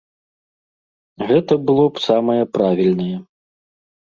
[1.31, 3.15] Гэта было б самае правільнае.